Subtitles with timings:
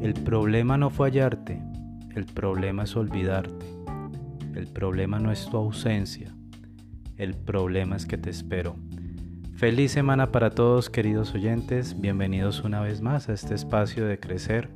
[0.00, 1.60] El problema no fue hallarte,
[2.14, 3.66] el problema es olvidarte.
[4.54, 6.32] El problema no es tu ausencia,
[7.16, 8.76] el problema es que te espero.
[9.56, 14.70] Feliz semana para todos queridos oyentes, bienvenidos una vez más a este espacio de crecer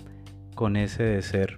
[0.56, 1.57] con ese de ser.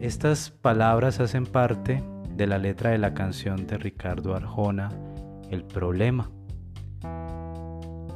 [0.00, 2.02] Estas palabras hacen parte
[2.34, 4.88] de la letra de la canción de Ricardo Arjona,
[5.50, 6.30] El problema.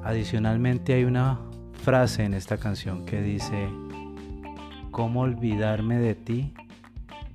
[0.02, 1.38] Adicionalmente hay una
[1.82, 3.68] frase en esta canción que dice,
[5.00, 6.52] ¿cómo olvidarme de ti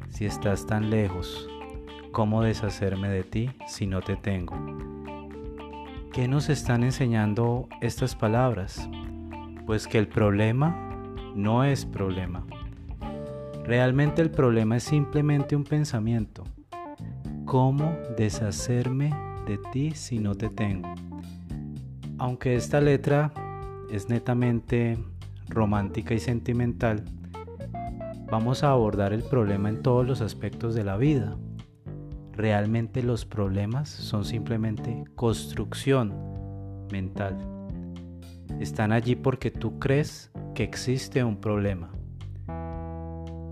[0.10, 1.50] si estás tan lejos?
[2.12, 4.54] ¿Cómo deshacerme de ti si no te tengo?
[6.14, 8.88] ¿Qué nos están enseñando estas palabras?
[9.66, 10.78] Pues que el problema
[11.36, 12.46] no es problema.
[13.64, 16.44] Realmente el problema es simplemente un pensamiento.
[17.46, 19.12] ¿Cómo deshacerme
[19.48, 20.94] de ti si no te tengo?
[22.20, 23.34] Aunque esta letra
[23.90, 25.00] es netamente
[25.50, 27.04] romántica y sentimental,
[28.30, 31.38] vamos a abordar el problema en todos los aspectos de la vida.
[32.34, 36.14] Realmente los problemas son simplemente construcción
[36.92, 37.38] mental.
[38.60, 41.92] Están allí porque tú crees que existe un problema.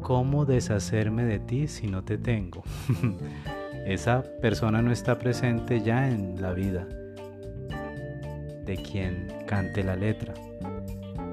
[0.02, 2.64] ¿Cómo deshacerme de ti si no te tengo?
[3.86, 6.88] Esa persona no está presente ya en la vida
[8.66, 10.34] de quien cante la letra.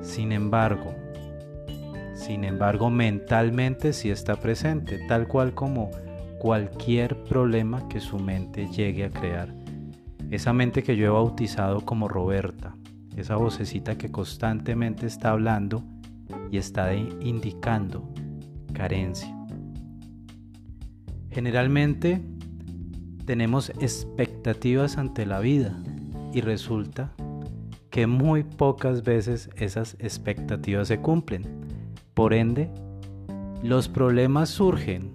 [0.03, 0.95] Sin embargo,
[2.31, 5.91] sin embargo, mentalmente sí está presente, tal cual como
[6.39, 9.53] cualquier problema que su mente llegue a crear.
[10.31, 12.77] Esa mente que yo he bautizado como Roberta,
[13.17, 15.83] esa vocecita que constantemente está hablando
[16.53, 18.09] y está indicando
[18.73, 19.37] carencia.
[21.33, 22.23] Generalmente
[23.25, 25.83] tenemos expectativas ante la vida
[26.33, 27.13] y resulta
[27.91, 31.80] que muy pocas veces esas expectativas se cumplen.
[32.21, 32.71] Por ende,
[33.63, 35.11] los problemas surgen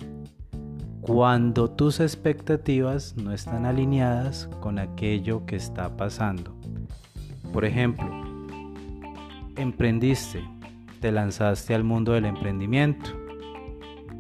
[1.02, 6.56] cuando tus expectativas no están alineadas con aquello que está pasando.
[7.54, 8.10] Por ejemplo,
[9.56, 10.44] emprendiste,
[11.00, 13.12] te lanzaste al mundo del emprendimiento.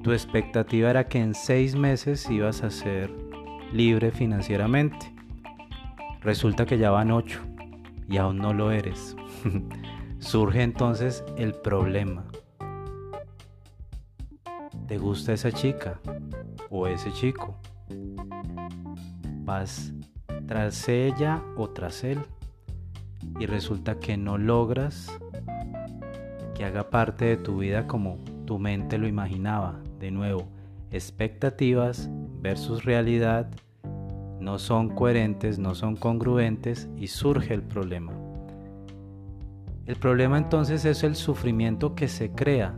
[0.04, 3.10] Tu expectativa era que en seis meses ibas a ser
[3.74, 5.12] libre financieramente.
[6.22, 7.40] Resulta que ya van ocho
[8.08, 9.16] y aún no lo eres.
[10.20, 12.28] Surge entonces el problema.
[14.88, 16.00] ¿Te gusta esa chica
[16.70, 17.56] o ese chico?
[19.44, 19.94] Vas
[20.46, 22.20] tras ella o tras él
[23.40, 25.12] y resulta que no logras
[26.54, 29.82] que haga parte de tu vida como tu mente lo imaginaba.
[30.00, 30.48] De nuevo,
[30.92, 32.08] expectativas
[32.42, 33.50] versus realidad
[34.40, 38.14] no son coherentes, no son congruentes y surge el problema.
[39.88, 42.76] El problema entonces es el sufrimiento que se crea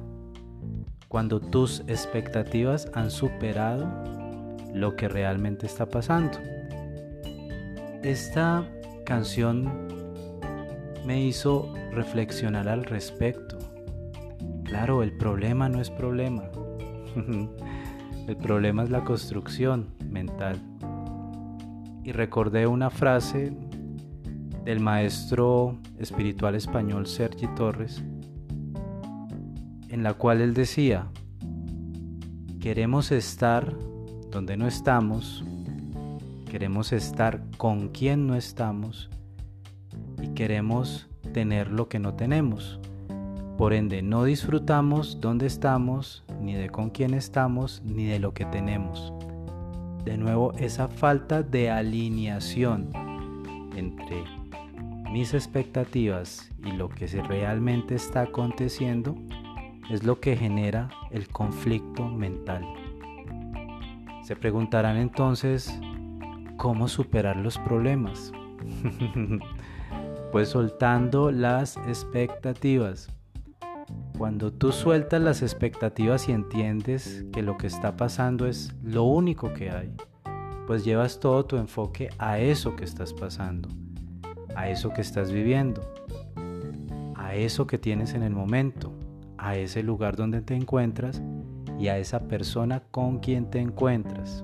[1.18, 3.92] cuando tus expectativas han superado
[4.72, 6.38] lo que realmente está pasando.
[8.04, 8.64] Esta
[9.04, 9.88] canción
[11.08, 13.58] me hizo reflexionar al respecto.
[14.64, 16.44] Claro, el problema no es problema.
[18.28, 20.62] el problema es la construcción mental
[22.04, 23.58] y recordé una frase
[24.66, 28.04] del maestro espiritual español Sergi Torres,
[29.90, 31.08] en la cual él decía,
[32.60, 33.74] queremos estar
[34.32, 35.44] donde no estamos,
[36.50, 39.10] queremos estar con quien no estamos
[40.22, 42.80] y queremos tener lo que no tenemos.
[43.58, 48.46] Por ende, no disfrutamos donde estamos, ni de con quién estamos, ni de lo que
[48.46, 49.14] tenemos
[50.08, 52.90] de nuevo esa falta de alineación
[53.76, 54.24] entre
[55.12, 59.18] mis expectativas y lo que realmente está aconteciendo
[59.90, 62.66] es lo que genera el conflicto mental.
[64.24, 65.80] Se preguntarán entonces,
[66.58, 68.34] ¿cómo superar los problemas?
[70.32, 73.10] pues soltando las expectativas.
[74.18, 79.54] Cuando tú sueltas las expectativas y entiendes que lo que está pasando es lo único
[79.54, 79.96] que hay,
[80.66, 83.70] pues llevas todo tu enfoque a eso que estás pasando,
[84.56, 85.82] a eso que estás viviendo,
[87.16, 88.92] a eso que tienes en el momento,
[89.38, 91.22] a ese lugar donde te encuentras
[91.80, 94.44] y a esa persona con quien te encuentras,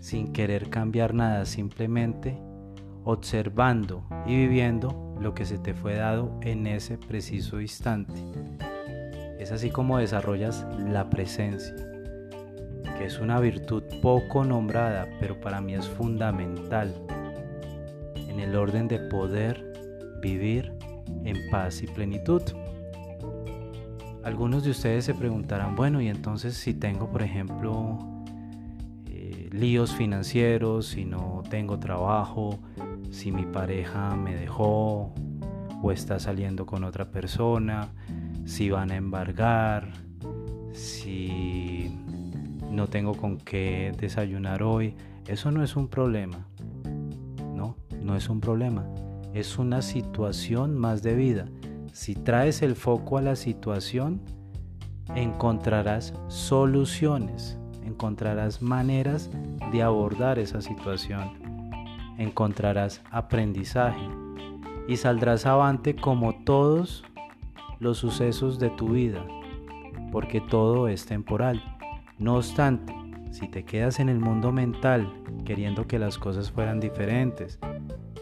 [0.00, 2.38] sin querer cambiar nada, simplemente
[3.04, 8.14] observando y viviendo lo que se te fue dado en ese preciso instante.
[9.38, 11.74] Es así como desarrollas la presencia,
[12.98, 16.94] que es una virtud poco nombrada, pero para mí es fundamental
[18.14, 19.72] en el orden de poder
[20.20, 20.72] vivir
[21.24, 22.42] en paz y plenitud.
[24.24, 27.98] Algunos de ustedes se preguntarán, bueno, y entonces si tengo, por ejemplo,
[29.06, 32.58] eh, líos financieros, si no tengo trabajo,
[33.10, 35.12] si mi pareja me dejó
[35.82, 37.88] o está saliendo con otra persona,
[38.44, 39.88] si van a embargar,
[40.72, 41.96] si
[42.70, 44.94] no tengo con qué desayunar hoy,
[45.26, 46.46] eso no es un problema.
[47.54, 48.86] No, no es un problema.
[49.32, 51.46] Es una situación más de vida.
[51.92, 54.20] Si traes el foco a la situación,
[55.14, 59.30] encontrarás soluciones, encontrarás maneras
[59.72, 61.74] de abordar esa situación,
[62.16, 64.06] encontrarás aprendizaje
[64.86, 67.04] y saldrás avante como todos
[67.80, 69.24] los sucesos de tu vida,
[70.12, 71.62] porque todo es temporal.
[72.18, 72.94] No obstante,
[73.32, 75.12] si te quedas en el mundo mental
[75.44, 77.58] queriendo que las cosas fueran diferentes,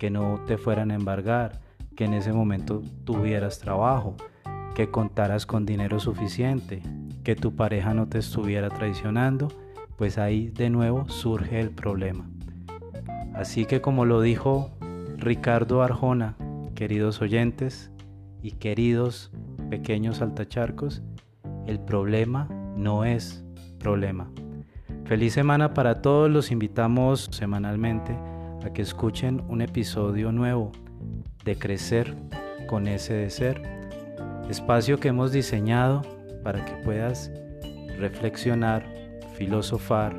[0.00, 1.68] que no te fueran a embargar,
[1.98, 4.14] que en ese momento tuvieras trabajo,
[4.76, 6.80] que contaras con dinero suficiente,
[7.24, 9.48] que tu pareja no te estuviera traicionando,
[9.96, 12.30] pues ahí de nuevo surge el problema.
[13.34, 14.70] Así que como lo dijo
[15.16, 16.36] Ricardo Arjona,
[16.76, 17.90] queridos oyentes
[18.42, 19.32] y queridos
[19.68, 21.02] pequeños altacharcos,
[21.66, 22.46] el problema
[22.76, 23.44] no es
[23.80, 24.30] problema.
[25.04, 28.16] Feliz semana para todos, los invitamos semanalmente
[28.64, 30.70] a que escuchen un episodio nuevo
[31.48, 32.14] de Crecer
[32.66, 33.62] con ese de ser,
[34.50, 36.02] espacio que hemos diseñado
[36.44, 37.32] para que puedas
[37.96, 38.84] reflexionar,
[39.34, 40.14] filosofar